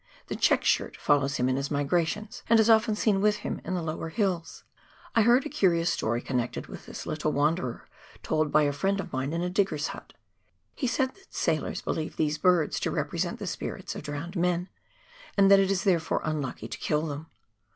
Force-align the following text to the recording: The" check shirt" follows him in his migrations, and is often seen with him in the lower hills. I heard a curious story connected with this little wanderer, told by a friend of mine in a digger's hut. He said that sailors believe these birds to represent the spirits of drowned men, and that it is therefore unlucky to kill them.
The" 0.29 0.35
check 0.45 0.65
shirt" 0.65 0.97
follows 1.07 1.35
him 1.37 1.47
in 1.47 1.57
his 1.57 1.69
migrations, 1.69 2.41
and 2.49 2.59
is 2.59 2.71
often 2.71 2.95
seen 2.95 3.21
with 3.21 3.35
him 3.45 3.61
in 3.63 3.75
the 3.75 3.83
lower 3.83 4.09
hills. 4.09 4.63
I 5.15 5.21
heard 5.21 5.45
a 5.45 5.47
curious 5.49 5.93
story 5.93 6.23
connected 6.23 6.65
with 6.65 6.87
this 6.87 7.05
little 7.05 7.31
wanderer, 7.31 7.87
told 8.23 8.51
by 8.51 8.63
a 8.63 8.73
friend 8.73 8.99
of 8.99 9.13
mine 9.13 9.31
in 9.31 9.43
a 9.43 9.49
digger's 9.51 9.89
hut. 9.89 10.13
He 10.73 10.87
said 10.87 11.13
that 11.13 11.31
sailors 11.31 11.83
believe 11.83 12.17
these 12.17 12.39
birds 12.39 12.79
to 12.79 12.89
represent 12.89 13.37
the 13.37 13.45
spirits 13.45 13.93
of 13.93 14.01
drowned 14.01 14.35
men, 14.35 14.69
and 15.37 15.51
that 15.51 15.59
it 15.59 15.69
is 15.69 15.83
therefore 15.83 16.21
unlucky 16.25 16.67
to 16.67 16.79
kill 16.79 17.05
them. 17.05 17.27